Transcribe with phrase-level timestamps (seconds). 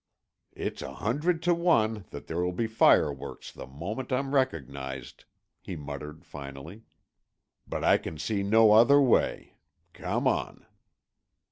[0.53, 5.25] "It's a hundred to one that there will be fireworks the moment I'm recognized,"
[5.61, 6.81] he muttered finally.
[7.67, 9.57] "But I can see no other way.
[9.93, 10.65] Come on."